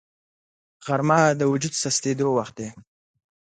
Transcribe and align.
غرمه 0.85 1.19
د 1.39 1.41
وجود 1.51 1.73
سستېدو 1.81 2.27
وخت 2.37 2.53
دی 2.59 2.69